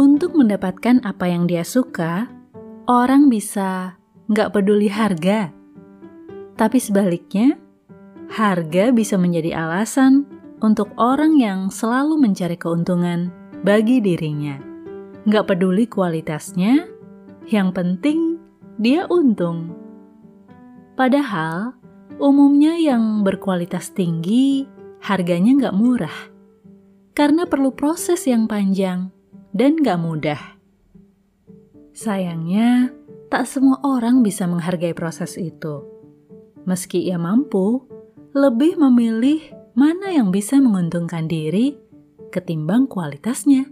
Untuk 0.00 0.32
mendapatkan 0.32 1.04
apa 1.04 1.28
yang 1.28 1.44
dia 1.44 1.60
suka, 1.68 2.24
orang 2.88 3.28
bisa 3.28 4.00
nggak 4.32 4.56
peduli 4.56 4.88
harga. 4.88 5.52
Tapi 6.56 6.78
sebaliknya, 6.80 7.60
harga 8.32 8.88
bisa 8.88 9.20
menjadi 9.20 9.52
alasan 9.52 10.24
untuk 10.64 10.96
orang 10.96 11.36
yang 11.36 11.68
selalu 11.68 12.16
mencari 12.16 12.56
keuntungan 12.56 13.28
bagi 13.60 14.00
dirinya. 14.00 14.56
Nggak 15.28 15.52
peduli 15.52 15.84
kualitasnya, 15.84 16.88
yang 17.52 17.76
penting 17.76 18.40
dia 18.80 19.04
untung. 19.12 19.76
Padahal, 20.96 21.76
umumnya 22.16 22.80
yang 22.80 23.20
berkualitas 23.20 23.92
tinggi, 23.92 24.64
harganya 25.04 25.52
nggak 25.52 25.76
murah. 25.76 26.18
Karena 27.12 27.44
perlu 27.44 27.76
proses 27.76 28.24
yang 28.24 28.48
panjang 28.48 29.12
dan 29.52 29.80
gak 29.80 30.00
mudah. 30.00 30.40
Sayangnya, 31.92 32.92
tak 33.28 33.44
semua 33.44 33.80
orang 33.84 34.24
bisa 34.24 34.48
menghargai 34.48 34.96
proses 34.96 35.36
itu. 35.36 35.84
Meski 36.64 37.04
ia 37.04 37.20
mampu, 37.20 37.84
lebih 38.32 38.80
memilih 38.80 39.40
mana 39.76 40.12
yang 40.12 40.32
bisa 40.32 40.56
menguntungkan 40.56 41.28
diri 41.28 41.76
ketimbang 42.32 42.88
kualitasnya. 42.88 43.68